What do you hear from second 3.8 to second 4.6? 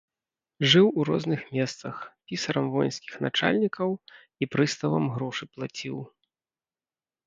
і